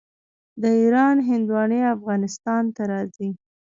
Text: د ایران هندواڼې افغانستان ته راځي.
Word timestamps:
د 0.61 0.63
ایران 0.79 1.15
هندواڼې 1.29 1.79
افغانستان 1.95 2.63
ته 2.75 2.83
راځي. 2.91 3.29